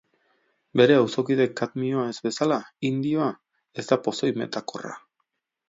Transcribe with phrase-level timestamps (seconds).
[0.79, 2.59] Bere auzokide kadmioa ez bezala,
[2.91, 3.29] indioa
[3.83, 4.99] ez da pozoi metakorra.